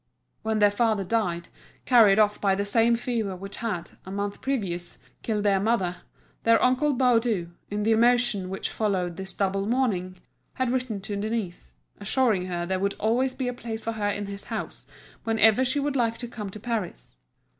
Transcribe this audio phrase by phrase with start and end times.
[0.41, 1.49] When their father died,
[1.85, 5.97] carried off by the same fever which had, a month previous, killed their mother,
[6.41, 10.17] their uncle Baudu, in the emotion which followed this double mourning,
[10.55, 14.25] had written to Denise, assuring her there would always be a place for her in
[14.25, 14.87] his house
[15.23, 17.17] whenever she would like to come to Paris.